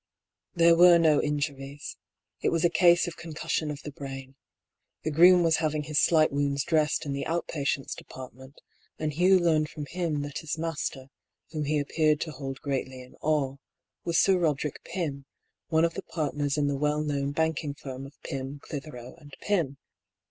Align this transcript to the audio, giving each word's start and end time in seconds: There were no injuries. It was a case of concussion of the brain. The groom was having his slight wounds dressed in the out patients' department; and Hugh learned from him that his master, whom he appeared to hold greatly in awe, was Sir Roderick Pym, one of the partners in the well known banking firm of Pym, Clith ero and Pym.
There 0.55 0.75
were 0.75 0.97
no 0.97 1.21
injuries. 1.21 1.95
It 2.41 2.49
was 2.49 2.65
a 2.65 2.71
case 2.71 3.05
of 3.07 3.17
concussion 3.17 3.69
of 3.69 3.83
the 3.83 3.91
brain. 3.91 4.33
The 5.03 5.11
groom 5.11 5.43
was 5.43 5.57
having 5.57 5.83
his 5.83 5.99
slight 5.99 6.31
wounds 6.31 6.63
dressed 6.63 7.05
in 7.05 7.13
the 7.13 7.23
out 7.27 7.47
patients' 7.47 7.93
department; 7.93 8.61
and 8.97 9.13
Hugh 9.13 9.37
learned 9.37 9.69
from 9.69 9.85
him 9.85 10.23
that 10.23 10.39
his 10.39 10.57
master, 10.57 11.11
whom 11.51 11.65
he 11.65 11.77
appeared 11.77 12.19
to 12.21 12.31
hold 12.31 12.59
greatly 12.61 13.03
in 13.03 13.13
awe, 13.21 13.57
was 14.03 14.17
Sir 14.17 14.39
Roderick 14.39 14.83
Pym, 14.83 15.25
one 15.67 15.85
of 15.85 15.93
the 15.93 16.01
partners 16.01 16.57
in 16.57 16.65
the 16.65 16.79
well 16.79 17.03
known 17.03 17.31
banking 17.31 17.75
firm 17.75 18.07
of 18.07 18.19
Pym, 18.23 18.57
Clith 18.59 18.87
ero 18.87 19.13
and 19.19 19.35
Pym. 19.41 19.77